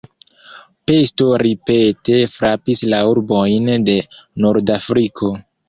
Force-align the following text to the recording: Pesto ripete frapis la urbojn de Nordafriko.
Pesto 0.89 1.27
ripete 1.41 2.17
frapis 2.37 2.83
la 2.95 3.03
urbojn 3.13 3.71
de 3.93 3.99
Nordafriko. 4.47 5.35